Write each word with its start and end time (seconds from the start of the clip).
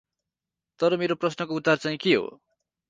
तर 0.79 0.97
मेरो 0.97 1.15
प्रश्नको 1.15 1.55
उत्तर 1.55 1.75
चाँहि 1.77 1.97
के 1.97 2.13
हो? 2.15 2.27